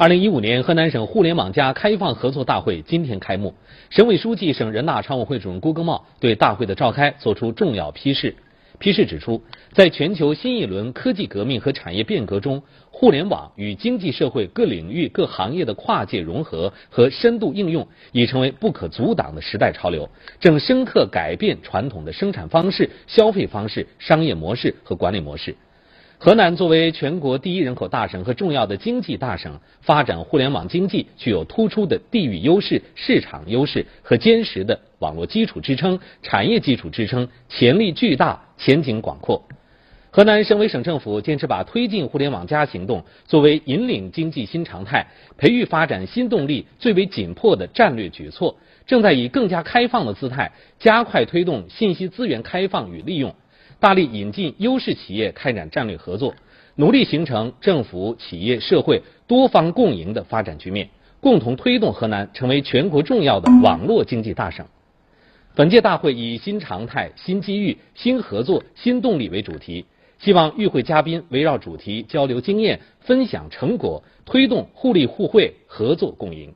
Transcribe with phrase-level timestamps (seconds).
[0.00, 3.52] 二零一五年河南省互联网加开放合作大会今天开幕，
[3.90, 8.34] 省委书记、省人大常委会主任郭庚茂对大会的召开作出重要批示。
[8.78, 9.42] 批示指出，
[9.74, 20.08] 在全球新一轮科技革命和产业变革中，互联网与经济社会各领域各行业的跨界融合和深度应用，已成为不可阻挡的时代潮流，
[20.40, 25.54] 正深刻改变传统的生产方式、消费方式、商业模式和管理模式。
[26.22, 39.42] 河南作为全国第一人口大省和重要的经济大省，发展互联网经济具有突出的地域优势、市场优势和坚实的网络基础支撑、产业基础支撑，潜力巨大，前景广阔。
[40.10, 45.06] 河南省委省政府坚持把推进互联网加行动作为引领经济新常态、
[45.38, 53.34] 培育发展新动力最为紧迫的战略举措，正在以更加开放的姿态，加快推动信息资源开放与利用。
[53.80, 56.34] 大力引进优势企业开展战略合作，
[56.76, 60.90] 努力形成政府、企业、社会多方共赢的发展局面，
[61.20, 64.66] 共同推动河南成为全国重要的网络经济大省。
[65.54, 69.86] 本届大会以“新常态、新机遇、新合作、新动力”为主题，
[70.18, 76.54] 希望与会嘉宾围绕主题交流经验、分享成果，推动互利互惠、合作共赢。